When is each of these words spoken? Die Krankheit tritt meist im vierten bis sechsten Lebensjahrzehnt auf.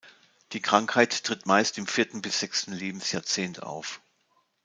Die 0.53 0.61
Krankheit 0.63 1.25
tritt 1.25 1.45
meist 1.45 1.77
im 1.77 1.85
vierten 1.85 2.23
bis 2.23 2.39
sechsten 2.39 2.73
Lebensjahrzehnt 2.73 3.61
auf. 3.61 4.01